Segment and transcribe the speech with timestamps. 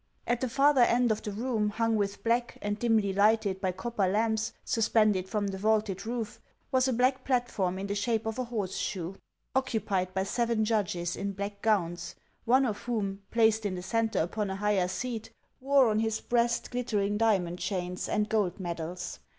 [0.25, 4.07] At the farther end of a room hung with black and dimly lighted by copper
[4.07, 6.39] lamps suspended from the vaulted roof,
[6.71, 9.87] was a black platform in the shape of a horseshoe, HAXS OF ICELAND.
[9.87, 14.17] 431 occupied by seven judges in black gowns, one of whom, placed in the centre
[14.21, 15.29] upon a higher seat,
[15.59, 19.19] wore on his breast glittering diamond chains and gold medals.